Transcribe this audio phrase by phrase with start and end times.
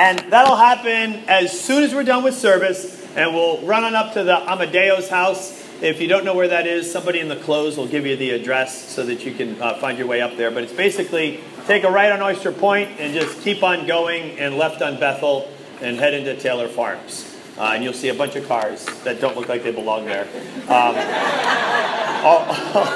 [0.00, 4.14] And that'll happen as soon as we're done with service, and we'll run on up
[4.14, 5.62] to the Amadeo's house.
[5.82, 8.30] If you don't know where that is, somebody in the clothes will give you the
[8.30, 10.50] address so that you can uh, find your way up there.
[10.50, 14.56] But it's basically take a right on Oyster Point and just keep on going and
[14.56, 15.50] left on Bethel
[15.82, 17.26] and head into Taylor Farms.
[17.58, 20.26] Uh, and you'll see a bunch of cars that don't look like they belong there.
[20.62, 20.96] Um,
[22.24, 22.38] all,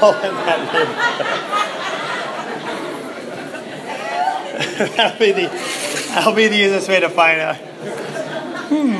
[0.00, 0.14] all.
[4.78, 5.48] That'll, be the,
[6.08, 7.56] that'll be the easiest way to find out.
[7.56, 8.92] Hmm,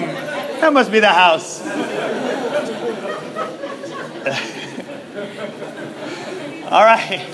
[0.60, 1.60] that must be the house.
[6.70, 7.26] all right.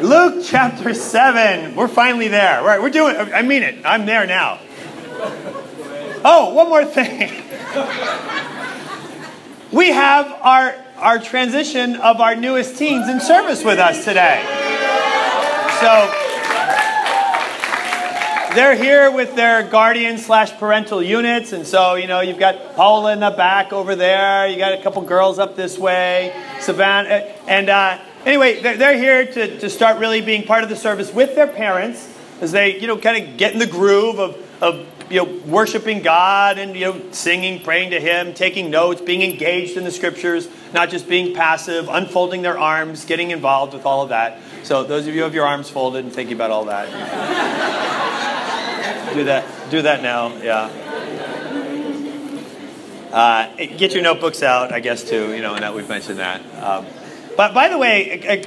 [0.00, 1.76] Luke chapter 7.
[1.76, 2.62] We're finally there.
[2.62, 3.84] Right, we're doing I mean it.
[3.84, 4.58] I'm there now.
[6.24, 7.20] Oh, one more thing.
[9.72, 14.42] we have our, our transition of our newest teens in service with us today.
[15.80, 16.23] So
[18.54, 23.12] they're here with their guardian slash parental units, and so you know you've got Paula
[23.12, 24.48] in the back over there.
[24.48, 29.26] You got a couple girls up this way, Savannah, and uh, anyway, they're, they're here
[29.26, 32.08] to, to start really being part of the service with their parents
[32.40, 36.02] as they you know kind of get in the groove of of you know, worshiping
[36.02, 40.48] God and you know, singing, praying to Him, taking notes, being engaged in the Scriptures,
[40.72, 44.40] not just being passive, unfolding their arms, getting involved with all of that.
[44.62, 46.88] So those of you who have your arms folded and thinking about all that,
[49.14, 49.70] do that.
[49.70, 50.36] Do that now.
[50.36, 50.70] Yeah.
[53.12, 55.32] Uh, get your notebooks out, I guess, too.
[55.34, 56.40] You know, and that we've mentioned that.
[56.62, 56.86] Um,
[57.36, 58.44] but by the way,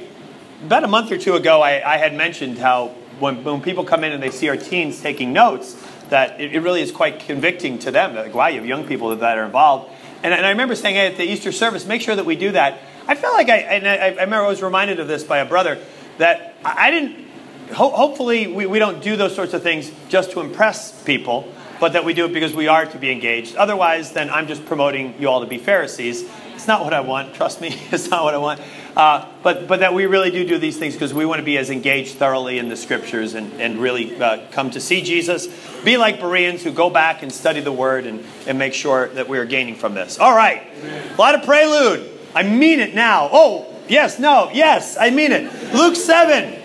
[0.63, 4.03] about a month or two ago, I, I had mentioned how when, when people come
[4.03, 7.79] in and they see our teens taking notes, that it, it, really is quite convicting
[7.79, 8.15] to them.
[8.15, 9.91] Like, wow, you have young people that are involved.
[10.23, 12.51] And, and I remember saying hey, at the Easter service, make sure that we do
[12.51, 12.79] that.
[13.07, 15.45] I felt like I, and I, I remember I was reminded of this by a
[15.45, 15.79] brother
[16.17, 17.26] that I didn't,
[17.73, 21.93] ho- hopefully, we, we don't do those sorts of things just to impress people, but
[21.93, 23.55] that we do it because we are to be engaged.
[23.55, 26.29] Otherwise, then I'm just promoting you all to be Pharisees.
[26.55, 28.61] It's not what I want, trust me, it's not what I want.
[28.95, 31.57] Uh, but, but that we really do do these things because we want to be
[31.59, 35.47] as engaged thoroughly in the scriptures and, and really uh, come to see Jesus.
[35.83, 39.29] Be like Bereans who go back and study the word and, and make sure that
[39.29, 40.17] we are gaining from this.
[40.17, 40.63] All right.
[40.83, 42.09] A lot of prelude.
[42.33, 43.29] I mean it now.
[43.31, 45.73] Oh, yes, no, yes, I mean it.
[45.73, 46.56] Luke 7,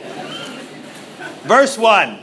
[1.44, 2.18] verse 1.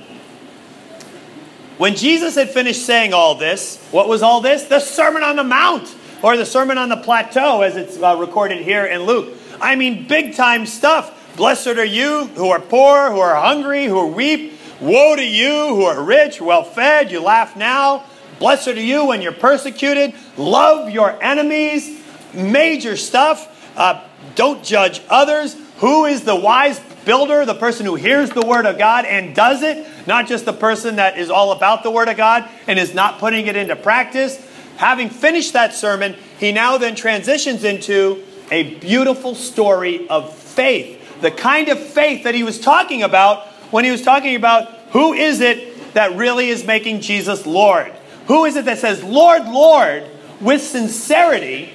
[1.77, 4.63] When Jesus had finished saying all this, what was all this?
[4.63, 8.61] The Sermon on the Mount, or the Sermon on the Plateau, as it's uh, recorded
[8.61, 9.37] here in Luke.
[9.61, 11.15] I mean, big time stuff.
[11.37, 14.59] Blessed are you who are poor, who are hungry, who weep.
[14.81, 18.05] Woe to you who are rich, well fed, you laugh now.
[18.39, 20.13] Blessed are you when you're persecuted.
[20.37, 22.01] Love your enemies.
[22.33, 23.77] Major stuff.
[23.77, 24.01] Uh,
[24.35, 25.55] don't judge others.
[25.77, 27.45] Who is the wise builder?
[27.45, 30.97] The person who hears the word of God and does it, not just the person
[30.97, 34.45] that is all about the word of God and is not putting it into practice.
[34.77, 41.21] Having finished that sermon, he now then transitions into a beautiful story of faith.
[41.21, 45.13] The kind of faith that he was talking about when he was talking about who
[45.13, 47.93] is it that really is making Jesus Lord?
[48.27, 50.05] Who is it that says, Lord, Lord,
[50.39, 51.71] with sincerity?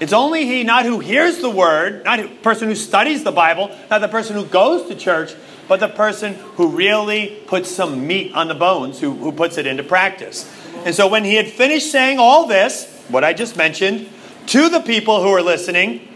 [0.00, 3.70] It's only he, not who hears the word, not the person who studies the Bible,
[3.90, 5.34] not the person who goes to church,
[5.66, 9.66] but the person who really puts some meat on the bones, who, who puts it
[9.66, 10.50] into practice.
[10.84, 14.08] And so when he had finished saying all this, what I just mentioned,
[14.46, 16.08] to the people who were listening,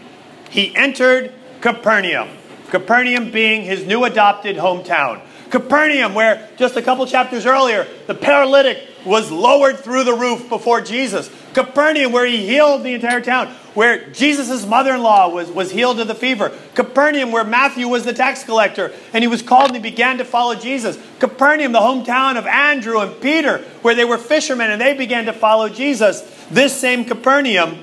[0.49, 2.29] he entered Capernaum.
[2.69, 5.21] Capernaum being his new adopted hometown.
[5.51, 10.81] Capernaum, where just a couple chapters earlier, the paralytic was lowered through the roof before
[10.81, 11.29] Jesus.
[11.53, 15.99] Capernaum, where he healed the entire town, where Jesus' mother in law was, was healed
[15.99, 16.51] of the fever.
[16.75, 20.25] Capernaum, where Matthew was the tax collector and he was called and he began to
[20.25, 20.97] follow Jesus.
[21.19, 25.33] Capernaum, the hometown of Andrew and Peter, where they were fishermen and they began to
[25.33, 26.21] follow Jesus.
[26.49, 27.79] This same Capernaum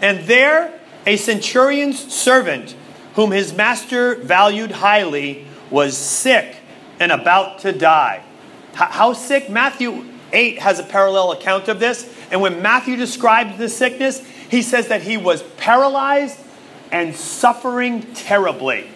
[0.00, 2.74] and there, a centurion's servant,
[3.14, 6.56] whom his master valued highly, was sick
[7.00, 8.22] and about to die.
[8.74, 9.48] How sick?
[9.48, 12.10] Matthew 8 has a parallel account of this.
[12.34, 14.18] And when Matthew describes the sickness,
[14.50, 16.36] he says that he was paralyzed
[16.90, 18.88] and suffering terribly.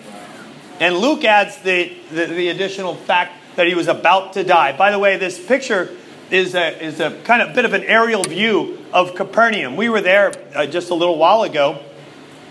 [0.80, 4.76] And Luke adds the, the, the, additional fact that he was about to die.
[4.76, 5.96] By the way, this picture
[6.32, 9.76] is a, is a kind of bit of an aerial view of Capernaum.
[9.76, 11.80] We were there uh, just a little while ago.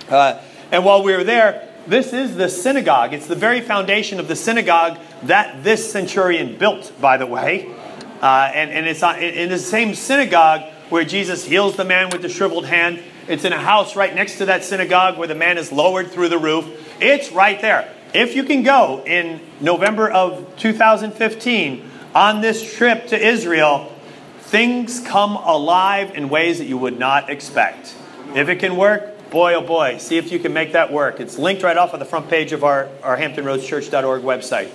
[0.07, 0.41] Uh,
[0.71, 3.11] and while we were there, this is the synagogue.
[3.13, 7.75] It's the very foundation of the synagogue that this centurion built, by the way.
[8.21, 12.21] Uh, and, and it's on, in the same synagogue where Jesus heals the man with
[12.21, 13.01] the shriveled hand.
[13.27, 16.29] It's in a house right next to that synagogue where the man is lowered through
[16.29, 16.65] the roof.
[17.01, 17.93] It's right there.
[18.13, 23.93] If you can go in November of 2015, on this trip to Israel,
[24.39, 27.93] things come alive in ways that you would not expect.
[28.33, 31.19] If it can work, boy oh boy, see if you can make that work.
[31.19, 34.71] It's linked right off of the front page of our, our HamptonRoadsChurch.org website.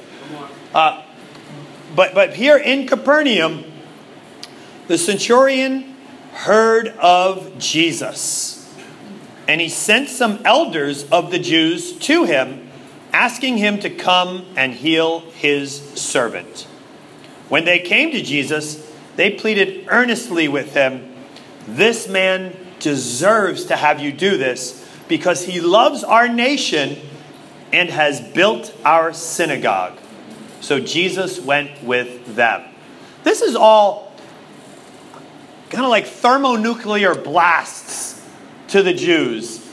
[0.74, 1.02] Uh,
[1.96, 3.64] but, but here in Capernaum,
[4.88, 5.91] the centurion
[6.32, 8.58] heard of Jesus.
[9.48, 12.70] And he sent some elders of the Jews to him,
[13.12, 16.66] asking him to come and heal his servant.
[17.48, 21.12] When they came to Jesus, they pleaded earnestly with him,
[21.66, 26.98] This man deserves to have you do this because he loves our nation
[27.72, 29.98] and has built our synagogue.
[30.60, 32.62] So Jesus went with them.
[33.24, 34.11] This is all
[35.72, 38.22] kind of like thermonuclear blasts
[38.68, 39.66] to the Jews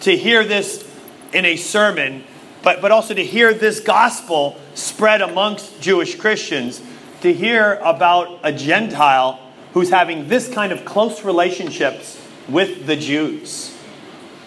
[0.00, 0.84] to hear this
[1.32, 2.24] in a sermon,
[2.64, 6.82] but, but also to hear this gospel spread amongst Jewish Christians,
[7.20, 9.40] to hear about a Gentile
[9.74, 13.76] who's having this kind of close relationships with the Jews.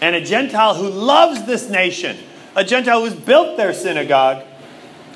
[0.02, 2.18] And a Gentile who loves this nation,
[2.54, 4.44] a Gentile who's built their synagogue.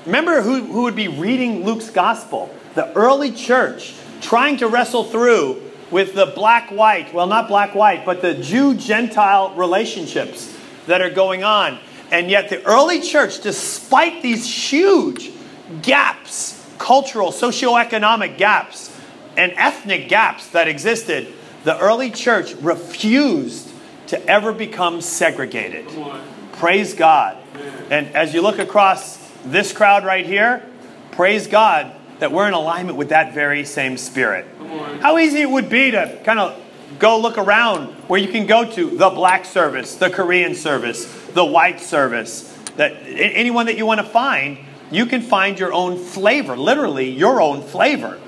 [0.06, 2.52] Remember who, who would be reading Luke's gospel?
[2.74, 8.04] The early church trying to wrestle through with the black white, well, not black white,
[8.04, 10.56] but the Jew Gentile relationships
[10.86, 11.78] that are going on.
[12.10, 15.30] And yet, the early church, despite these huge
[15.82, 18.98] gaps, cultural, socioeconomic gaps,
[19.36, 21.32] and ethnic gaps that existed,
[21.64, 23.70] the early church refused
[24.08, 25.86] to ever become segregated.
[26.52, 27.36] Praise God.
[27.90, 30.68] And as you look across this crowd right here,
[31.12, 34.46] praise God that we're in alignment with that very same spirit.
[35.00, 36.56] How easy it would be to kind of
[37.00, 41.44] go look around where you can go to the black service, the Korean service, the
[41.44, 44.58] white service, that anyone that you want to find,
[44.92, 48.20] you can find your own flavor, literally your own flavor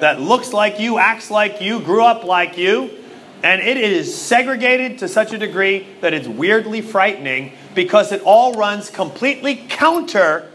[0.00, 2.88] that looks like you, acts like you, grew up like you,
[3.42, 8.54] and it is segregated to such a degree that it's weirdly frightening because it all
[8.54, 10.48] runs completely counter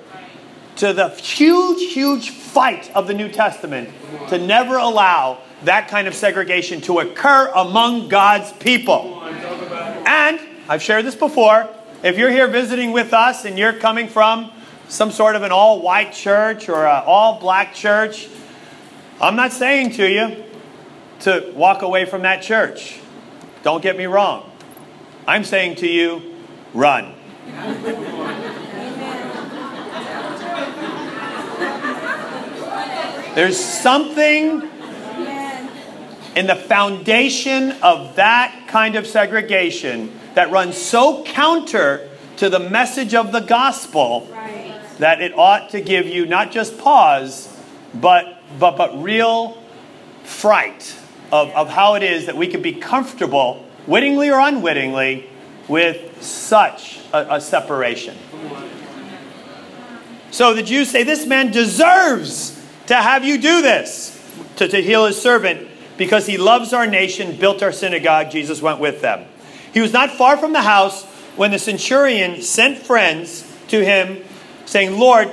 [0.78, 3.90] to the huge, huge fight of the New Testament
[4.30, 9.22] to never allow that kind of segregation to occur among God's people.
[9.24, 10.40] And
[10.70, 11.68] I've shared this before.
[12.04, 14.52] If you're here visiting with us and you're coming from
[14.88, 18.30] some sort of an all white church or an all black church,
[19.20, 20.44] I'm not saying to you
[21.22, 23.00] to walk away from that church.
[23.64, 24.52] Don't get me wrong.
[25.28, 26.36] I'm saying to you,
[26.74, 27.16] run.
[33.38, 34.64] There's something
[36.36, 43.14] in the foundation of that kind of segregation that runs so counter to the message
[43.14, 44.82] of the gospel right.
[44.98, 47.56] that it ought to give you not just pause,
[47.94, 49.62] but, but, but real
[50.24, 50.96] fright
[51.32, 55.30] of, of how it is that we can be comfortable, wittingly or unwittingly,
[55.68, 58.18] with such a, a separation.
[60.32, 62.57] So the Jews say, This man deserves
[62.88, 64.14] to have you do this,
[64.58, 65.68] to, to heal his servant,
[65.98, 68.32] because he loves our nation, built our synagogue.
[68.32, 69.26] Jesus went with them.
[69.74, 71.04] He was not far from the house
[71.36, 74.24] when the centurion sent friends to him,
[74.66, 75.30] saying, Lord,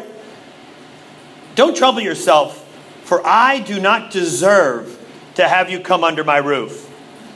[1.55, 2.61] don't trouble yourself,
[3.05, 4.99] for I do not deserve
[5.37, 6.91] to have you come under my roof.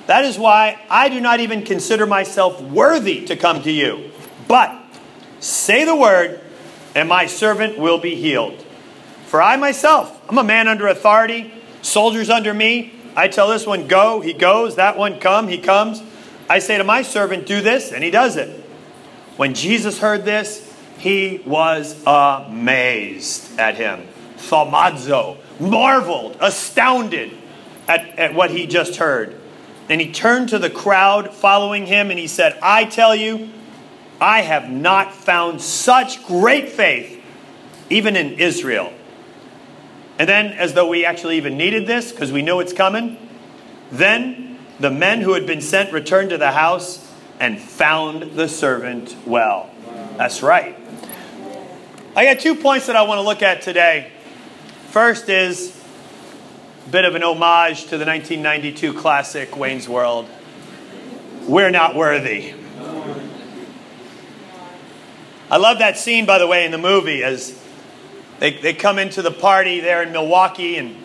[0.07, 4.11] That is why I do not even consider myself worthy to come to you.
[4.49, 4.75] But
[5.41, 6.41] say the word,
[6.95, 8.65] and my servant will be healed.
[9.29, 12.95] For I myself, I'm a man under authority, soldiers under me.
[13.15, 14.77] I tell this one, go, he goes.
[14.77, 16.03] That one, come, he comes.
[16.49, 18.49] I say to my servant, do this, and he does it.
[19.37, 24.09] When Jesus heard this, he was amazed at him.
[24.39, 27.37] Thaumazo, marveled, astounded
[27.87, 29.39] at, at what he just heard.
[29.91, 33.51] And he turned to the crowd following him and he said, I tell you,
[34.23, 37.23] I have not found such great faith,
[37.91, 38.91] even in Israel.
[40.19, 43.17] And then, as though we actually even needed this because we knew it's coming,
[43.93, 47.09] then the men who had been sent returned to the house
[47.39, 49.71] and found the servant well.
[50.17, 50.77] That's right.
[52.17, 54.11] I got two points that I want to look at today.
[54.91, 55.81] First is
[56.87, 60.27] a bit of an homage to the 1992 classic Wayne's World.
[61.47, 62.55] We're not worthy.
[65.51, 67.59] I love that scene, by the way, in the movie as
[68.39, 70.97] they, they come into the party there in Milwaukee, and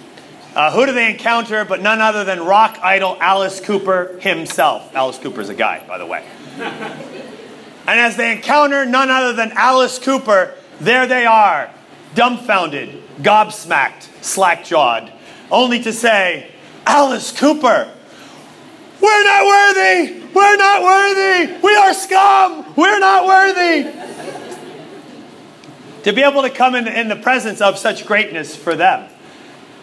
[0.56, 4.96] uh, who do they encounter but none other than rock idol Alice Cooper himself?
[4.96, 6.24] Alice Cooper's a guy, by the way.
[6.58, 7.10] and
[7.88, 11.72] as they encounter none other than Alice Cooper, there they are,
[12.14, 15.12] dumbfounded, gobsmacked, slack jawed,
[15.50, 16.52] only to say,
[16.86, 17.92] Alice Cooper.
[19.02, 20.22] We're not worthy.
[20.34, 21.60] We're not worthy.
[21.62, 22.74] We are scum.
[22.76, 24.43] We're not worthy.
[26.04, 29.10] To be able to come in, in the presence of such greatness for them.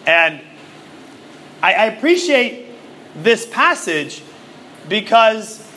[0.05, 0.41] And
[1.61, 2.67] I, I appreciate
[3.15, 4.23] this passage
[4.87, 5.67] because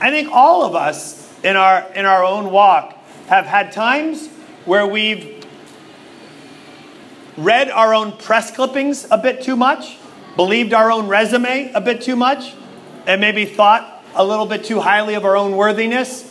[0.00, 2.96] I think all of us in our, in our own walk
[3.28, 4.28] have had times
[4.64, 5.44] where we've
[7.36, 9.96] read our own press clippings a bit too much,
[10.36, 12.54] believed our own resume a bit too much,
[13.06, 16.30] and maybe thought a little bit too highly of our own worthiness.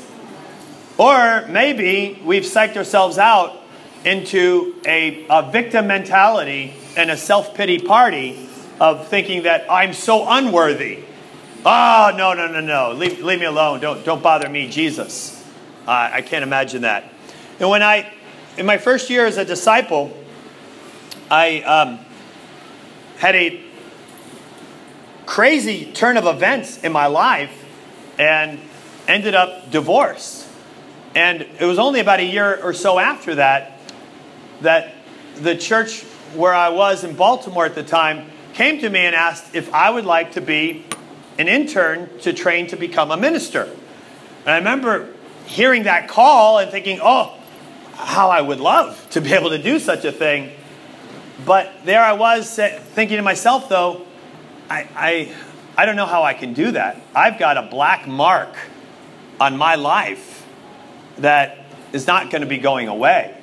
[0.98, 3.63] Or maybe we've psyched ourselves out
[4.06, 10.26] into a, a victim mentality and a self pity party of thinking that I'm so
[10.28, 11.04] unworthy.
[11.66, 12.92] Oh, no, no, no, no.
[12.92, 13.80] Leave, leave me alone.
[13.80, 15.42] Don't, don't bother me, Jesus.
[15.88, 17.06] Uh, I can't imagine that.
[17.60, 18.12] And when I,
[18.58, 20.16] in my first year as a disciple,
[21.32, 22.00] I um,
[23.18, 23.64] had a
[25.26, 27.66] crazy turn of events in my life
[28.20, 28.60] and
[29.08, 30.48] ended up divorced.
[31.16, 33.73] And it was only about a year or so after that
[34.64, 34.94] that
[35.36, 36.04] the church
[36.36, 39.90] where I was in Baltimore at the time came to me and asked if I
[39.90, 40.86] would like to be
[41.38, 43.70] an intern to train to become a minister.
[44.42, 45.10] And I remember
[45.46, 47.38] hearing that call and thinking, oh,
[47.94, 50.52] how I would love to be able to do such a thing.
[51.46, 54.06] But there I was thinking to myself, though,
[54.70, 55.36] I, I,
[55.78, 57.02] I don't know how I can do that.
[57.16, 58.56] I've got a black mark
[59.40, 60.48] on my life
[61.18, 63.43] that is not going to be going away.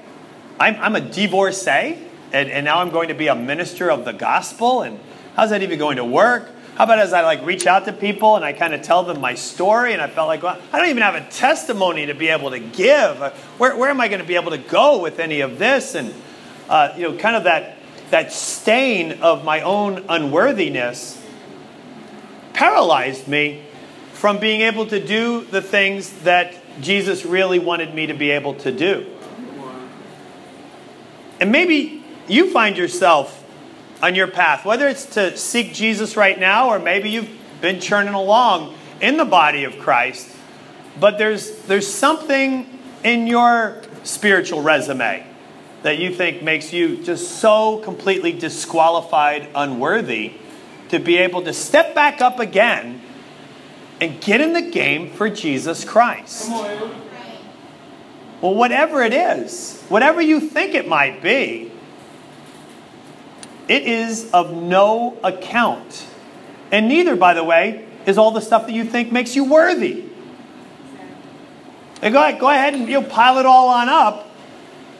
[0.60, 1.96] I'm, I'm a divorcee,
[2.32, 4.82] and, and now I'm going to be a minister of the gospel.
[4.82, 5.00] And
[5.34, 6.50] how's that even going to work?
[6.76, 9.20] How about as I like reach out to people and I kind of tell them
[9.20, 12.28] my story and I felt like, well, I don't even have a testimony to be
[12.28, 13.18] able to give.
[13.58, 15.94] Where, where am I going to be able to go with any of this?
[15.94, 16.14] And,
[16.68, 17.76] uh, you know, kind of that,
[18.10, 21.22] that stain of my own unworthiness
[22.52, 23.62] paralyzed me
[24.12, 28.54] from being able to do the things that Jesus really wanted me to be able
[28.54, 29.06] to do.
[31.40, 33.36] And maybe you find yourself
[34.02, 37.30] on your path, whether it's to seek Jesus right now or maybe you've
[37.60, 40.36] been churning along in the body of Christ,
[40.98, 45.26] but there's, there's something in your spiritual resume
[45.82, 50.34] that you think makes you just so completely disqualified, unworthy
[50.90, 53.00] to be able to step back up again
[54.00, 56.50] and get in the game for Jesus Christ.
[58.40, 61.70] Well, whatever it is, whatever you think it might be,
[63.68, 66.06] it is of no account.
[66.72, 70.04] And neither, by the way, is all the stuff that you think makes you worthy.
[72.02, 74.28] And go ahead, go ahead and you know, pile it all on up.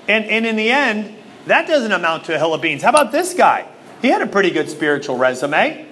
[0.06, 1.16] And, and in the end,
[1.46, 2.82] that doesn't amount to a hill of beans.
[2.82, 3.66] How about this guy?
[4.02, 5.86] He had a pretty good spiritual resume.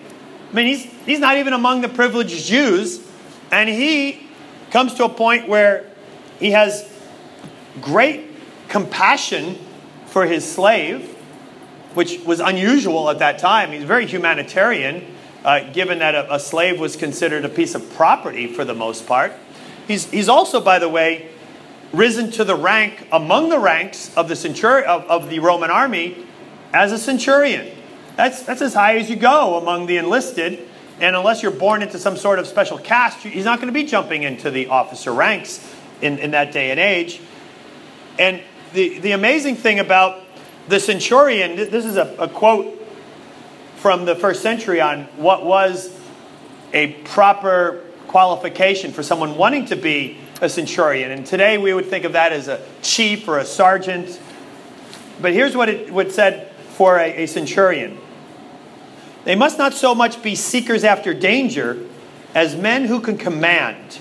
[0.51, 3.07] I mean, he's, he's not even among the privileged Jews.
[3.51, 4.29] And he
[4.71, 5.87] comes to a point where
[6.39, 6.83] he has
[7.81, 8.27] great
[8.69, 9.59] compassion
[10.07, 11.17] for his slave
[11.99, 13.73] which was unusual at that time.
[13.73, 15.05] He's very humanitarian,
[15.45, 19.05] uh, given that a, a, slave was considered a piece of property for the most
[19.05, 19.33] part.
[19.89, 21.29] He's, he's also, by the way,
[21.93, 26.25] risen to the rank among the ranks of the centuri- of, of the Roman army
[26.73, 27.75] as a centurion.
[28.15, 30.69] That's, that's as high as you go among the enlisted.
[31.01, 33.85] And unless you're born into some sort of special caste, he's not going to be
[33.85, 35.69] jumping into the officer ranks
[36.01, 37.21] in, in that day and age.
[38.19, 40.23] And the, the amazing thing about
[40.69, 42.75] the centurion, this is a, a quote
[43.77, 45.97] from the first century on what was
[46.73, 51.11] a proper qualification for someone wanting to be a centurion.
[51.11, 54.21] And today we would think of that as a chief or a sergeant.
[55.21, 57.99] But here's what it would said for a, a centurion.
[59.25, 61.87] They must not so much be seekers after danger
[62.35, 63.99] as men who can command,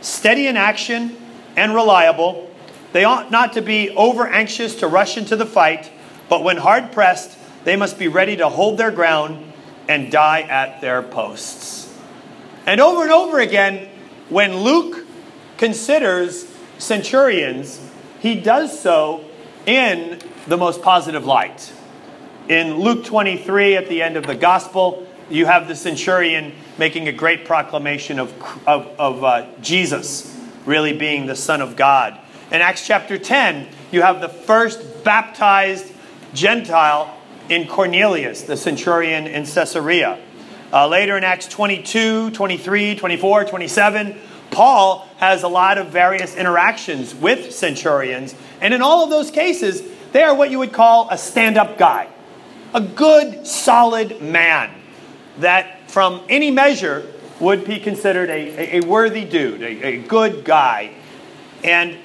[0.00, 1.16] steady in action
[1.56, 2.47] and reliable.
[2.92, 5.90] They ought not to be over anxious to rush into the fight
[6.28, 9.52] but when hard pressed, they must be ready to hold their ground
[9.88, 11.94] and die at their posts.
[12.66, 13.88] And over and over again,
[14.28, 15.06] when Luke
[15.56, 16.46] considers
[16.78, 17.80] centurions,
[18.20, 19.24] he does so
[19.64, 21.72] in the most positive light.
[22.48, 27.12] In Luke 23, at the end of the gospel, you have the centurion making a
[27.12, 28.32] great proclamation of,
[28.66, 32.18] of, of uh, Jesus really being the Son of God.
[32.50, 35.92] In Acts chapter 10, you have the first baptized
[36.32, 37.14] Gentile
[37.50, 40.18] in Cornelius, the centurion in Caesarea.
[40.72, 44.18] Uh, later in Acts 22, 23, 24, 27,
[44.50, 48.34] Paul has a lot of various interactions with centurions.
[48.62, 51.76] And in all of those cases, they are what you would call a stand up
[51.76, 52.08] guy,
[52.72, 54.70] a good, solid man
[55.38, 57.06] that from any measure
[57.40, 60.92] would be considered a, a, a worthy dude, a, a good guy.
[61.62, 61.98] And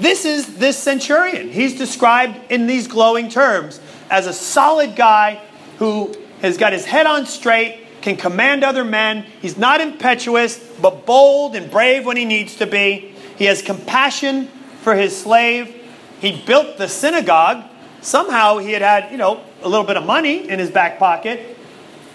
[0.00, 1.50] this is this centurion.
[1.50, 5.42] He's described in these glowing terms as a solid guy
[5.78, 9.26] who has got his head on straight, can command other men.
[9.42, 13.14] He's not impetuous, but bold and brave when he needs to be.
[13.36, 14.48] He has compassion
[14.82, 15.74] for his slave.
[16.20, 17.64] He built the synagogue.
[18.00, 21.56] Somehow he had had, you know, a little bit of money in his back pocket,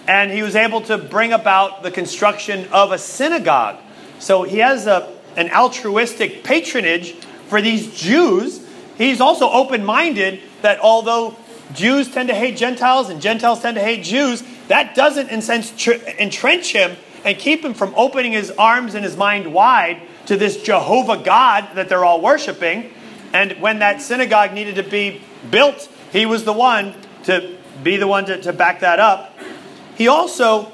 [0.08, 3.76] and he was able to bring about the construction of a synagogue.
[4.18, 7.14] So he has a, an altruistic patronage
[7.52, 8.66] for these Jews.
[8.96, 11.36] He's also open minded that although
[11.74, 15.70] Jews tend to hate Gentiles and Gentiles tend to hate Jews, that doesn't, in sense,
[15.76, 20.38] tr- entrench him and keep him from opening his arms and his mind wide to
[20.38, 22.90] this Jehovah God that they're all worshiping.
[23.34, 26.94] And when that synagogue needed to be built, he was the one
[27.24, 27.54] to
[27.84, 29.38] be the one to, to back that up.
[29.98, 30.72] He also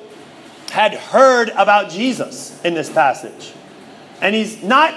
[0.71, 3.53] had heard about Jesus in this passage.
[4.21, 4.95] And he's not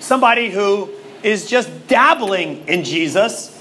[0.00, 3.54] somebody who is just dabbling in Jesus,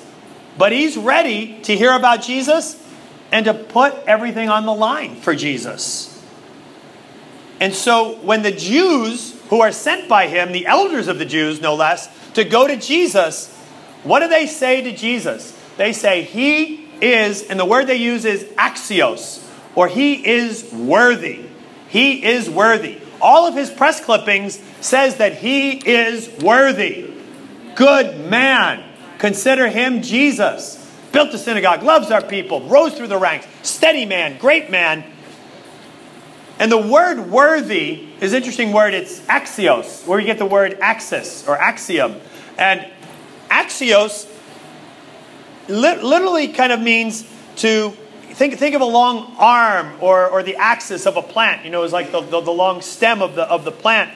[0.57, 2.81] but he's ready to hear about Jesus
[3.31, 6.13] and to put everything on the line for Jesus.
[7.59, 11.61] And so when the Jews who are sent by him, the elders of the Jews
[11.61, 13.53] no less, to go to Jesus,
[14.03, 15.57] what do they say to Jesus?
[15.77, 19.43] They say, He is, and the word they use is axios,
[19.75, 21.47] or He is worthy.
[21.87, 22.99] He is worthy.
[23.21, 27.13] All of his press clippings says that he is worthy.
[27.77, 28.83] Good man.
[29.19, 30.83] Consider him Jesus.
[31.11, 35.03] Built the synagogue, loves our people, rose through the ranks, steady man, great man.
[36.59, 38.95] And the word worthy is interesting word.
[38.95, 42.15] It's axios, where you get the word axis or axiom.
[42.57, 42.91] And
[43.49, 44.27] axios
[45.67, 47.91] li- literally kind of means to
[48.31, 51.63] think, think of a long arm or, or the axis of a plant.
[51.63, 54.11] You know, it's like the, the, the long stem of the, of the plant.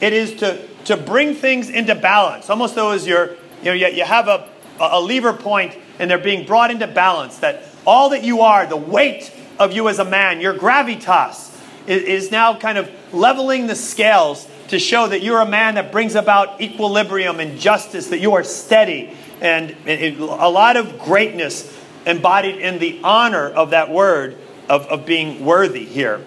[0.00, 3.86] It is to, to bring things into balance, almost though as you're, you know, you,
[3.88, 4.48] you have a,
[4.80, 7.38] a lever point and they're being brought into balance.
[7.38, 12.02] That all that you are, the weight of you as a man, your gravitas, is,
[12.02, 16.14] is now kind of leveling the scales to show that you're a man that brings
[16.14, 22.56] about equilibrium and justice, that you are steady, and, and a lot of greatness embodied
[22.56, 24.36] in the honor of that word
[24.68, 26.24] of, of being worthy here.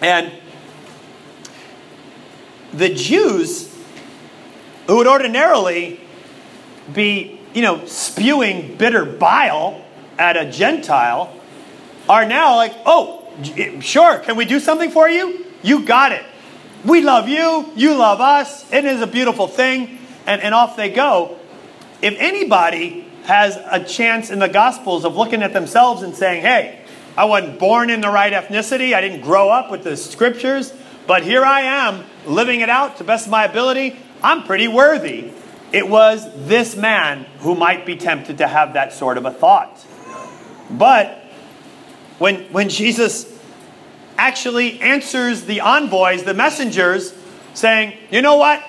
[0.00, 0.32] And
[2.76, 3.74] the Jews,
[4.86, 6.00] who would ordinarily
[6.92, 9.84] be, you know, spewing bitter bile
[10.18, 11.34] at a Gentile,
[12.08, 13.26] are now like, oh,
[13.80, 15.46] sure, can we do something for you?
[15.62, 16.24] You got it.
[16.84, 20.90] We love you, you love us, it is a beautiful thing, and, and off they
[20.90, 21.38] go.
[22.02, 26.80] If anybody has a chance in the Gospels of looking at themselves and saying, hey,
[27.16, 30.74] I wasn't born in the right ethnicity, I didn't grow up with the scriptures,
[31.06, 35.32] but here I am living it out to best of my ability, I'm pretty worthy.
[35.72, 39.84] It was this man who might be tempted to have that sort of a thought.
[40.70, 41.18] But
[42.18, 43.30] when, when Jesus
[44.16, 47.12] actually answers the envoys, the messengers,
[47.54, 48.64] saying, You know what?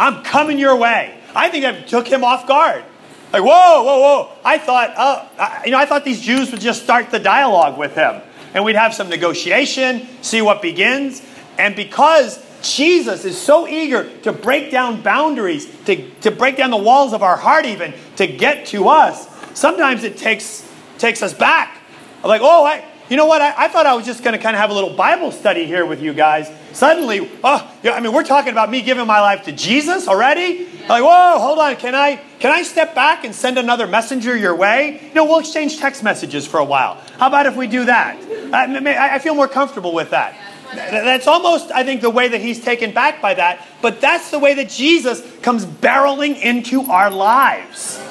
[0.00, 1.18] I'm coming your way.
[1.34, 2.84] I think that took him off guard.
[3.32, 4.32] Like, whoa, whoa, whoa.
[4.44, 7.76] I thought, uh, I, you know, I thought these Jews would just start the dialogue
[7.76, 8.22] with him.
[8.54, 11.20] And we'd have some negotiation, see what begins.
[11.58, 16.76] And because Jesus is so eager to break down boundaries, to, to break down the
[16.76, 20.68] walls of our heart, even to get to us, sometimes it takes,
[20.98, 21.80] takes us back.
[22.22, 23.40] I'm like, oh, I, you know what?
[23.40, 25.64] I, I thought I was just going to kind of have a little Bible study
[25.64, 26.50] here with you guys.
[26.72, 30.68] Suddenly, oh, I mean, we're talking about me giving my life to Jesus already.
[30.80, 30.88] Yeah.
[30.88, 31.76] Like, whoa, hold on.
[31.76, 35.00] Can I can I step back and send another messenger your way?
[35.08, 37.02] You know, we'll exchange text messages for a while.
[37.18, 38.16] How about if we do that?
[38.54, 40.36] I, I feel more comfortable with that.
[40.74, 43.66] That's almost, I think, the way that he's taken back by that.
[43.80, 48.02] But that's the way that Jesus comes barreling into our lives.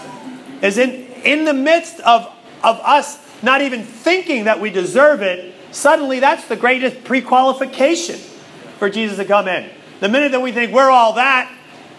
[0.62, 2.32] Is in in the midst of
[2.64, 8.20] of us not even thinking that we deserve it, suddenly that's the greatest pre-qualification
[8.80, 9.70] for Jesus to come in.
[10.00, 11.52] The minute that we think we're all that,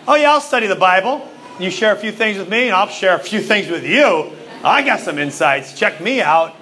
[0.09, 1.29] oh yeah, I'll study the Bible.
[1.61, 4.33] You share a few things with me, and I'll share a few things with you.
[4.64, 5.79] I got some insights.
[5.79, 6.55] Check me out.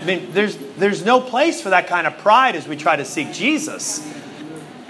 [0.00, 3.04] I mean, there's there's no place for that kind of pride as we try to
[3.04, 4.06] seek Jesus.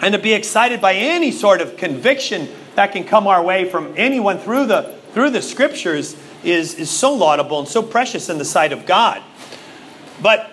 [0.01, 3.95] And to be excited by any sort of conviction that can come our way from
[3.97, 8.45] anyone through the through the scriptures is, is so laudable and so precious in the
[8.45, 9.23] sight of God.
[10.21, 10.51] But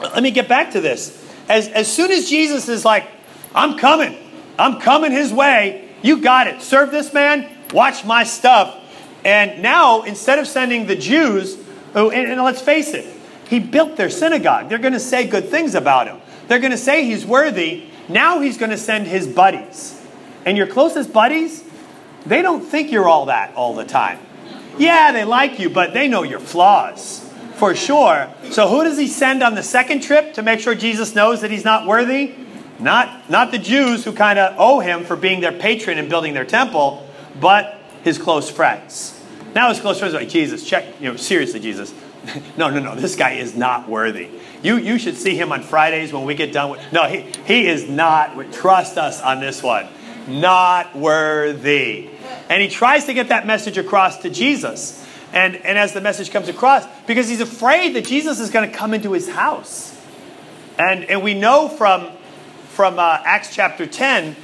[0.00, 1.22] let me get back to this.
[1.48, 3.08] As, as soon as Jesus is like,
[3.54, 4.16] I'm coming,
[4.58, 6.60] I'm coming his way, you got it.
[6.62, 8.76] Serve this man, watch my stuff.
[9.24, 11.56] And now, instead of sending the Jews,
[11.94, 13.06] who, and, and let's face it,
[13.48, 14.68] He built their synagogue.
[14.68, 16.20] They're going to say good things about him.
[16.48, 17.84] They're going to say he's worthy.
[18.08, 20.00] Now he's going to send his buddies.
[20.44, 21.64] And your closest buddies,
[22.24, 24.18] they don't think you're all that all the time.
[24.78, 28.28] Yeah, they like you, but they know your flaws for sure.
[28.50, 31.50] So who does he send on the second trip to make sure Jesus knows that
[31.50, 32.34] he's not worthy?
[32.78, 36.34] Not, not the Jews who kind of owe him for being their patron and building
[36.34, 37.08] their temple,
[37.40, 39.18] but his close friends.
[39.54, 41.94] Now his close friends are like, Jesus, check, you know, seriously, Jesus.
[42.56, 44.28] no, no, no, this guy is not worthy.
[44.62, 46.92] You, you should see him on Fridays when we get done with.
[46.92, 48.52] No, he, he is not.
[48.52, 49.86] Trust us on this one.
[50.28, 52.10] Not worthy.
[52.48, 55.04] And he tries to get that message across to Jesus.
[55.32, 58.76] And, and as the message comes across, because he's afraid that Jesus is going to
[58.76, 59.92] come into his house.
[60.78, 62.10] And, and we know from,
[62.68, 64.36] from uh, Acts chapter 10,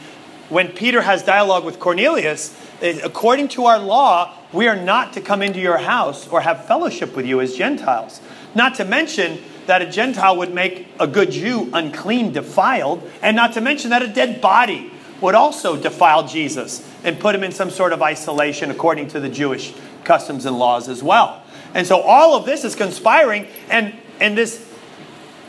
[0.48, 5.40] when Peter has dialogue with Cornelius, according to our law, we are not to come
[5.42, 8.20] into your house or have fellowship with you as Gentiles.
[8.54, 13.52] Not to mention that a Gentile would make a good Jew unclean, defiled, and not
[13.54, 17.70] to mention that a dead body would also defile Jesus and put him in some
[17.70, 19.72] sort of isolation according to the Jewish
[20.04, 21.42] customs and laws as well.
[21.74, 24.68] And so all of this is conspiring, and, and this,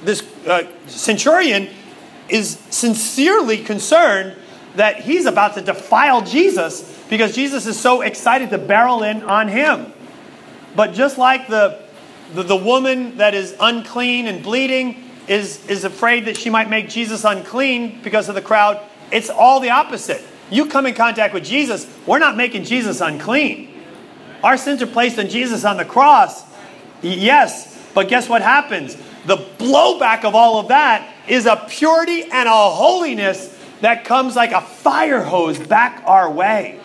[0.03, 1.69] this uh, centurion
[2.29, 4.37] is sincerely concerned
[4.75, 9.47] that he's about to defile Jesus because Jesus is so excited to barrel in on
[9.47, 9.93] him.
[10.75, 11.79] But just like the,
[12.33, 16.89] the, the woman that is unclean and bleeding is, is afraid that she might make
[16.89, 20.23] Jesus unclean because of the crowd, it's all the opposite.
[20.49, 23.79] You come in contact with Jesus, we're not making Jesus unclean.
[24.43, 26.43] Our sins are placed on Jesus on the cross.
[27.03, 28.97] Yes, but guess what happens?
[29.27, 34.51] The blowback of all of that is a purity and a holiness that comes like
[34.51, 36.79] a fire hose back our way.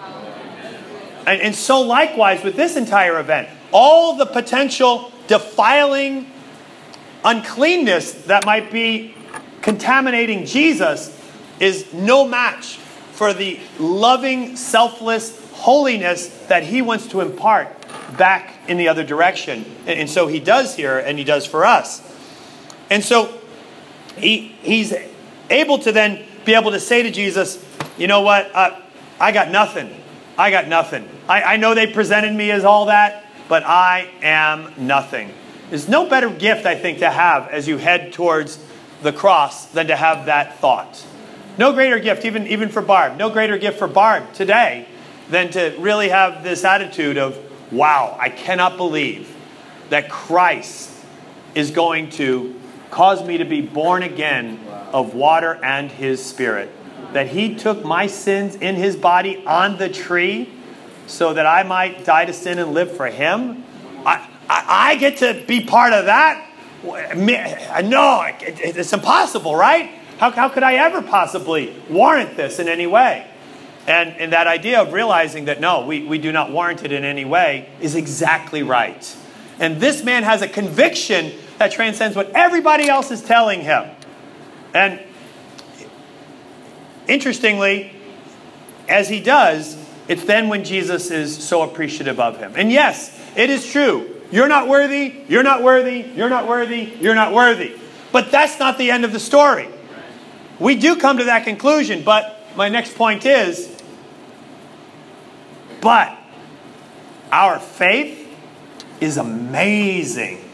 [1.28, 6.30] And, and so, likewise, with this entire event, all the potential defiling
[7.22, 9.14] uncleanness that might be
[9.60, 11.14] contaminating Jesus
[11.60, 12.78] is no match
[13.12, 17.76] for the loving, selfless holiness that he wants to impart
[18.16, 19.66] back in the other direction.
[19.86, 22.00] And, so he does here, and he does for us.
[22.88, 23.38] And so
[24.16, 24.94] he, he's
[25.50, 27.62] able to then be able to say to Jesus,
[27.98, 28.50] you know what?
[28.54, 28.80] Uh,
[29.20, 29.94] I got nothing.
[30.38, 31.08] I got nothing.
[31.28, 35.34] I, I know they presented me as all that, but I am nothing.
[35.68, 38.58] There's no better gift, I think, to have as you head towards
[39.02, 41.04] the cross than to have that thought.
[41.58, 44.86] No greater gift, even, even for Barb, no greater gift for Barb today
[45.28, 47.36] than to really have this attitude of,
[47.72, 49.34] wow, I cannot believe
[49.90, 50.90] that Christ
[51.56, 52.58] is going to
[52.90, 54.60] cause me to be born again
[54.92, 56.70] of water and his spirit.
[57.12, 60.50] That he took my sins in his body on the tree
[61.06, 63.64] so that I might die to sin and live for him.
[64.04, 66.44] I, I, I get to be part of that?
[66.82, 69.90] No, it's impossible, right?
[70.18, 73.26] How, how could I ever possibly warrant this in any way?
[73.86, 77.04] And, and that idea of realizing that no, we, we do not warrant it in
[77.04, 79.16] any way is exactly right.
[79.58, 83.88] And this man has a conviction that transcends what everybody else is telling him.
[84.74, 85.00] And
[87.08, 87.92] interestingly,
[88.88, 92.52] as he does, it's then when Jesus is so appreciative of him.
[92.56, 94.14] And yes, it is true.
[94.30, 97.74] You're not worthy, you're not worthy, you're not worthy, you're not worthy.
[98.12, 99.68] But that's not the end of the story.
[100.58, 103.74] We do come to that conclusion, but my next point is
[105.80, 106.16] but
[107.30, 108.26] our faith
[109.00, 110.44] is amazing.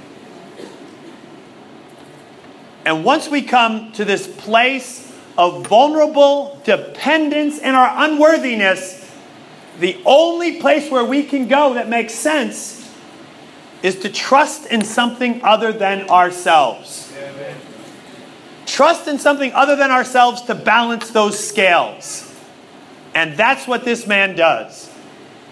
[2.85, 9.11] And once we come to this place of vulnerable dependence and our unworthiness,
[9.81, 12.81] the only place where we can go that makes sense
[13.83, 17.13] is to trust in something other than ourselves.
[17.17, 17.57] Amen.
[18.67, 22.33] Trust in something other than ourselves to balance those scales.
[23.15, 24.91] And that's what this man does.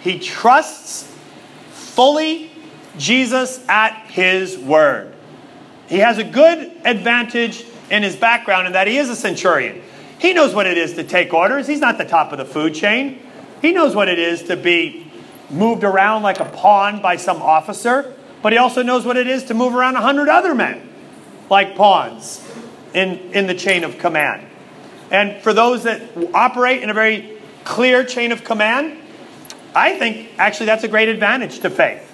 [0.00, 1.12] He trusts
[1.70, 2.50] fully
[2.96, 5.14] Jesus at his word.
[5.88, 9.80] He has a good advantage in his background in that he is a centurion.
[10.18, 11.66] He knows what it is to take orders.
[11.66, 13.20] He's not the top of the food chain.
[13.60, 15.06] He knows what it is to be
[15.50, 19.44] moved around like a pawn by some officer, but he also knows what it is
[19.44, 20.88] to move around a hundred other men
[21.50, 22.42] like pawns
[22.94, 24.46] in, in the chain of command.
[25.10, 26.00] And for those that
[26.32, 28.98] operate in a very clear chain of command,
[29.74, 32.08] I think actually that's a great advantage to faith.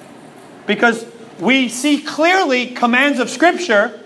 [0.67, 1.07] Because
[1.39, 4.03] we see clearly commands of Scripture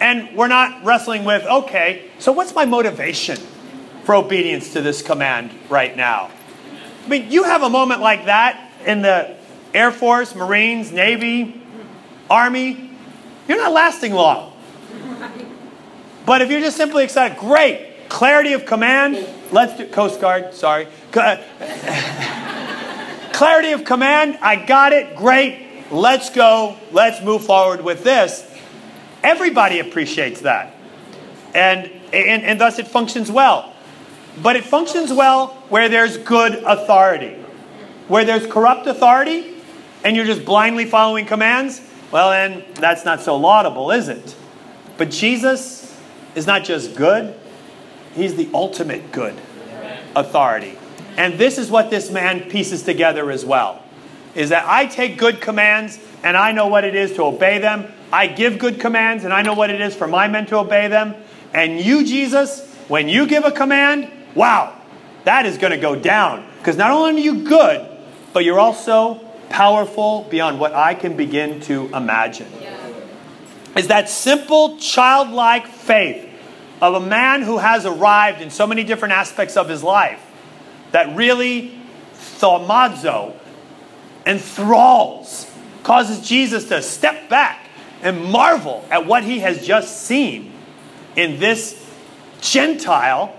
[0.00, 3.38] and we're not wrestling with, okay, so what's my motivation
[4.04, 6.30] for obedience to this command right now?
[7.04, 9.36] I mean, you have a moment like that in the
[9.72, 11.62] Air Force, Marines, Navy,
[12.28, 12.90] Army.
[13.48, 14.52] you're not lasting long.
[16.24, 18.08] But if you're just simply excited, great.
[18.08, 19.24] Clarity of command.
[19.52, 20.88] Let's do Coast Guard, sorry.
[23.32, 24.38] Clarity of command.
[24.42, 25.14] I got it.
[25.16, 25.66] Great.
[25.90, 26.76] Let's go.
[26.90, 28.44] Let's move forward with this.
[29.26, 30.72] Everybody appreciates that.
[31.52, 33.74] And, and, and thus it functions well.
[34.40, 37.34] But it functions well where there's good authority.
[38.06, 39.54] Where there's corrupt authority
[40.04, 41.80] and you're just blindly following commands,
[42.12, 44.36] well, then that's not so laudable, is it?
[44.96, 45.98] But Jesus
[46.36, 47.34] is not just good,
[48.14, 49.34] he's the ultimate good
[50.14, 50.78] authority.
[51.16, 53.82] And this is what this man pieces together as well.
[54.36, 57.92] Is that I take good commands and I know what it is to obey them.
[58.12, 60.88] I give good commands and I know what it is for my men to obey
[60.88, 61.14] them.
[61.52, 64.80] And you, Jesus, when you give a command, wow,
[65.24, 66.46] that is going to go down.
[66.58, 67.86] Because not only are you good,
[68.32, 69.14] but you're also
[69.48, 72.48] powerful beyond what I can begin to imagine.
[73.76, 76.28] Is that simple, childlike faith
[76.80, 80.22] of a man who has arrived in so many different aspects of his life
[80.92, 81.78] that really
[82.14, 83.34] thaumazo,
[84.24, 85.50] enthralls,
[85.82, 87.65] causes Jesus to step back
[88.06, 90.52] and marvel at what he has just seen
[91.16, 91.84] in this
[92.40, 93.36] Gentile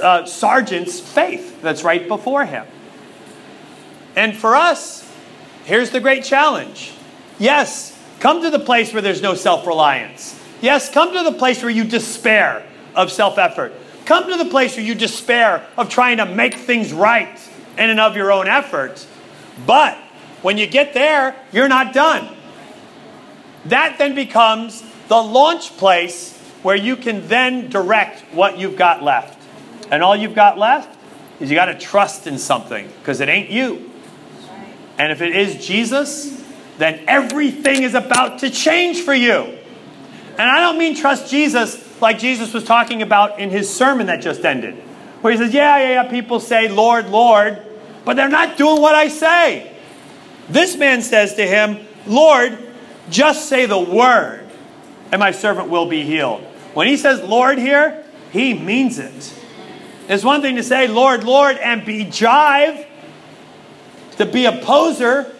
[0.00, 2.64] uh, sergeant's faith that's right before him.
[4.14, 5.12] And for us,
[5.64, 6.92] here's the great challenge.
[7.40, 10.40] Yes, come to the place where there's no self reliance.
[10.60, 13.72] Yes, come to the place where you despair of self effort.
[14.04, 17.40] Come to the place where you despair of trying to make things right
[17.76, 19.04] in and of your own effort.
[19.66, 19.96] But
[20.42, 22.28] when you get there, you're not done.
[23.66, 29.40] That then becomes the launch place where you can then direct what you've got left.
[29.90, 30.98] And all you've got left
[31.40, 33.90] is you got to trust in something because it ain't you.
[34.98, 36.42] And if it is Jesus,
[36.78, 39.58] then everything is about to change for you.
[40.38, 44.20] And I don't mean trust Jesus like Jesus was talking about in his sermon that
[44.20, 44.74] just ended,
[45.20, 47.64] where he says, Yeah, yeah, yeah, people say, Lord, Lord,
[48.04, 49.72] but they're not doing what I say.
[50.48, 52.58] This man says to him, Lord,
[53.10, 54.48] just say the word,
[55.12, 56.42] and my servant will be healed.
[56.74, 59.34] When he says Lord here, he means it.
[60.08, 62.86] It's one thing to say, Lord, Lord, and be jive,
[64.16, 65.32] to be a poser.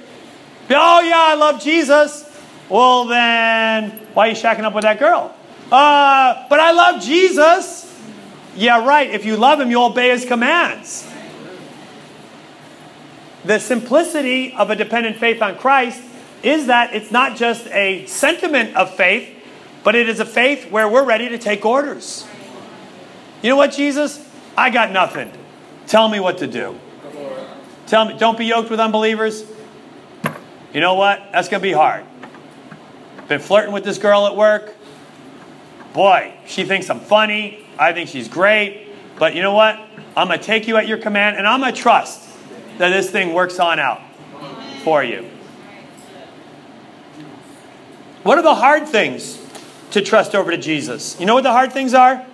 [0.70, 2.30] Oh, yeah, I love Jesus.
[2.68, 5.34] Well, then, why are you shacking up with that girl?
[5.70, 7.82] Uh, but I love Jesus.
[8.56, 9.10] Yeah, right.
[9.10, 11.10] If you love him, you obey his commands.
[13.44, 16.02] The simplicity of a dependent faith on Christ
[16.44, 19.30] is that it's not just a sentiment of faith,
[19.82, 22.26] but it is a faith where we're ready to take orders.
[23.42, 24.26] You know what, Jesus?
[24.56, 25.30] I got nothing.
[25.86, 26.78] Tell me what to do.
[27.86, 29.44] Tell me, don't be yoked with unbelievers.
[30.72, 31.22] You know what?
[31.32, 32.04] That's going to be hard.
[33.28, 34.74] Been flirting with this girl at work.
[35.92, 37.66] Boy, she thinks I'm funny.
[37.78, 38.88] I think she's great.
[39.18, 39.76] But you know what?
[40.16, 42.28] I'm going to take you at your command and I'm going to trust
[42.78, 44.00] that this thing works on out
[44.82, 45.30] for you.
[48.24, 49.38] What are the hard things
[49.90, 51.20] to trust over to Jesus?
[51.20, 52.26] You know what the hard things are?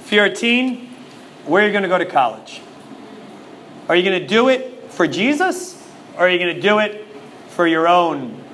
[0.00, 0.88] If you're a teen,
[1.46, 2.60] where are you going to go to college?
[3.88, 5.82] Are you going to do it for Jesus
[6.16, 7.06] or are you going to do it
[7.48, 8.44] for your own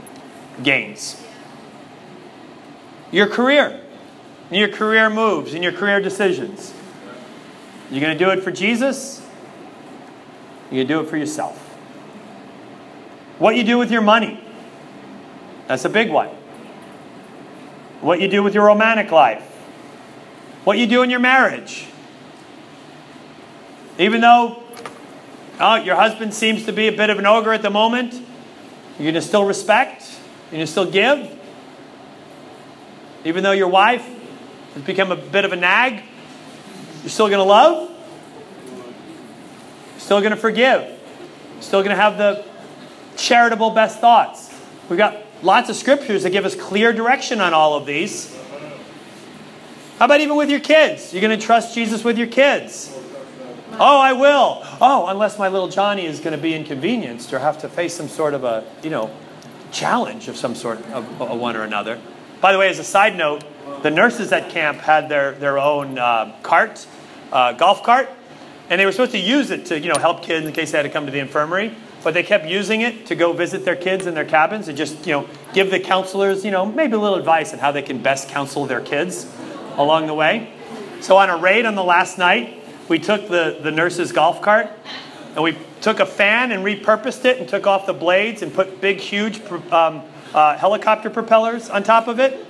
[0.63, 1.21] gains?
[3.11, 3.81] Your career,
[4.53, 6.73] your career moves, and your career decisions.
[7.91, 9.21] You're going to do it for Jesus?
[10.71, 11.57] You're going to do it for yourself.
[13.41, 14.45] What you do with your money,
[15.69, 16.29] that's a big one.
[18.01, 19.43] What you do with your romantic life,
[20.65, 21.87] what you do in your marriage.
[23.99, 24.63] Even though
[25.61, 29.05] oh, your husband seems to be a bit of an ogre at the moment, you're
[29.05, 30.09] going to still respect,
[30.51, 31.39] you're going to still give.
[33.25, 34.07] Even though your wife
[34.75, 36.03] has become a bit of a nag,
[37.03, 37.91] you're still going to love,
[39.93, 42.45] you're still going to forgive, you're still going to have the
[43.17, 44.55] charitable best thoughts.
[44.89, 48.37] We've got lots of scriptures that give us clear direction on all of these.
[49.99, 51.13] How about even with your kids?
[51.13, 52.97] You're going to trust Jesus with your kids.
[53.73, 54.63] Oh, I will.
[54.81, 58.09] Oh, unless my little Johnny is going to be inconvenienced or have to face some
[58.09, 59.11] sort of a, you know,
[59.71, 62.01] challenge of some sort of, one or another.
[62.41, 63.45] By the way, as a side note,
[63.83, 66.87] the nurses at camp had their, their own uh, cart,
[67.33, 68.09] uh, golf cart,
[68.71, 70.79] and they were supposed to use it to, you know, help kids in case they
[70.79, 71.75] had to come to the infirmary.
[72.05, 75.07] But they kept using it to go visit their kids in their cabins and just,
[75.07, 78.03] you know, give the counselors, you know, maybe a little advice on how they can
[78.03, 79.27] best counsel their kids
[79.77, 80.53] along the way.
[81.01, 84.71] So on a raid on the last night, we took the, the nurse's golf cart
[85.35, 88.81] and we took a fan and repurposed it and took off the blades and put
[88.81, 89.41] big, huge
[89.73, 90.03] um,
[90.35, 92.47] uh, helicopter propellers on top of it.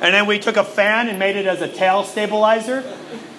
[0.00, 2.84] And then we took a fan and made it as a tail stabilizer.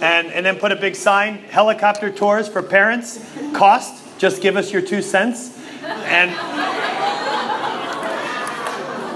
[0.02, 3.20] And, and then put a big sign helicopter tours for parents.
[3.54, 5.58] Cost, just give us your two cents.
[5.82, 6.30] And,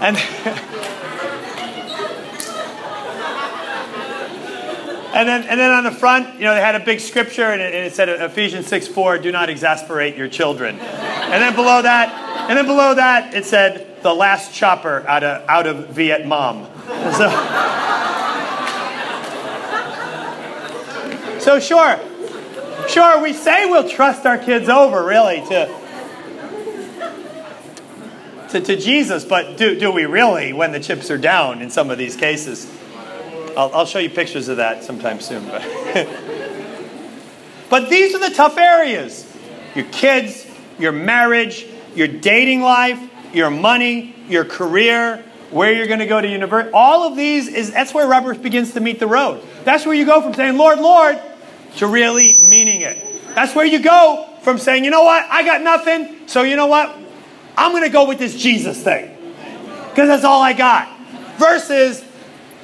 [0.02, 0.18] and,
[5.14, 7.62] And then, and then on the front, you know, they had a big scripture and
[7.62, 10.80] it, and it said Ephesians 6 4, do not exasperate your children.
[10.80, 12.10] And then below that,
[12.50, 16.68] and then below that, it said the last chopper out of, out of Vietnam.
[17.14, 17.30] So,
[21.40, 22.00] so sure,
[22.88, 25.80] sure, we say we'll trust our kids over, really, to,
[28.50, 31.90] to, to Jesus, but do, do we really when the chips are down in some
[31.90, 32.72] of these cases?
[33.58, 35.46] I'll, I'll show you pictures of that sometime soon.
[35.46, 35.62] But,
[37.70, 39.30] but these are the tough areas
[39.76, 40.46] your kids,
[40.78, 41.66] your marriage,
[41.96, 43.00] your dating life,
[43.34, 46.72] your money, your career, where you're going to go to university.
[46.74, 49.44] All of these is that's where rubber begins to meet the road.
[49.64, 51.20] That's where you go from saying, Lord, Lord,
[51.78, 52.38] to really.
[53.36, 56.68] That's where you go from saying, you know what, I got nothing, so you know
[56.68, 56.96] what,
[57.58, 59.10] I'm going to go with this Jesus thing.
[59.90, 60.90] Because that's all I got.
[61.38, 62.04] Versus,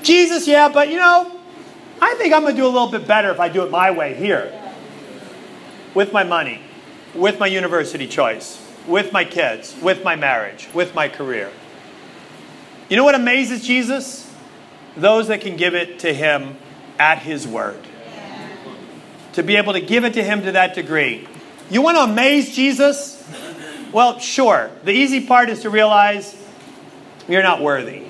[0.03, 1.39] Jesus, yeah, but you know,
[2.01, 3.91] I think I'm going to do a little bit better if I do it my
[3.91, 4.53] way here.
[5.93, 6.61] With my money,
[7.15, 11.51] with my university choice, with my kids, with my marriage, with my career.
[12.89, 14.31] You know what amazes Jesus?
[14.95, 16.57] Those that can give it to him
[16.97, 17.79] at his word.
[19.33, 21.27] To be able to give it to him to that degree.
[21.69, 23.23] You want to amaze Jesus?
[23.91, 24.71] Well, sure.
[24.83, 26.35] The easy part is to realize
[27.27, 28.03] you're not worthy.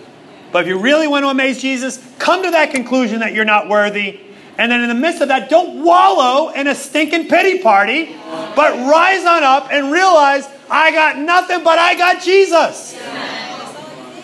[0.52, 3.70] But if you really want to amaze Jesus, come to that conclusion that you're not
[3.70, 4.20] worthy.
[4.58, 8.16] And then in the midst of that, don't wallow in a stinking pity party,
[8.56, 12.98] but rise on up and realize, I got nothing, but I got Jesus.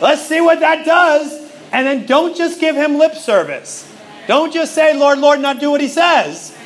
[0.01, 1.41] Let's see what that does.
[1.71, 3.89] And then don't just give him lip service.
[4.27, 6.57] Don't just say, Lord, Lord, not do what he says.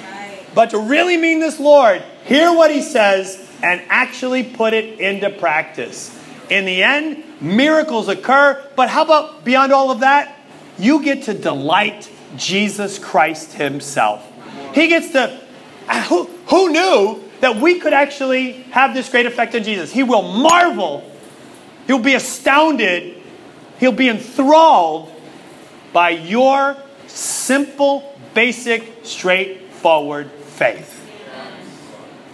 [0.56, 5.30] But to really mean this, Lord, hear what he says and actually put it into
[5.30, 6.16] practice.
[6.50, 10.36] In the end, miracles occur, but how about beyond all of that?
[10.78, 14.26] You get to delight Jesus Christ Himself.
[14.74, 15.40] He gets to,
[15.88, 19.92] uh, who, who knew that we could actually have this great effect on Jesus?
[19.92, 21.10] He will marvel,
[21.88, 23.22] he'll be astounded,
[23.80, 25.12] he'll be enthralled
[25.92, 31.10] by your simple, basic, straightforward faith.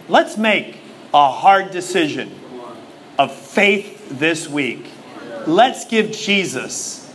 [0.09, 0.79] Let's make
[1.13, 2.33] a hard decision
[3.19, 4.87] of faith this week.
[5.45, 7.13] Let's give Jesus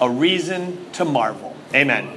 [0.00, 1.56] a reason to marvel.
[1.74, 2.16] Amen.